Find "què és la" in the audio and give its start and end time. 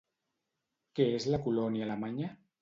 1.01-1.41